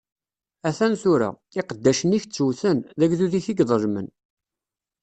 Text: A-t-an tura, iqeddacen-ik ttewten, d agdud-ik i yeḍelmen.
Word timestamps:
A-t-an 0.67 0.93
tura, 1.01 1.29
iqeddacen-ik 1.59 2.25
ttewten, 2.25 2.77
d 2.97 2.99
agdud-ik 3.05 3.47
i 3.51 3.53
yeḍelmen. 3.57 4.07